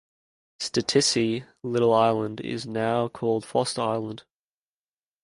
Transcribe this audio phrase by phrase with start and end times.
[0.59, 4.23] "Stitici", Little Island, is now called Foster Island.